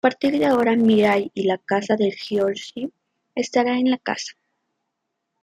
[0.03, 2.91] A partir de ahora Mirai y la casa de Hiroshi
[3.35, 4.31] estarán en la casa.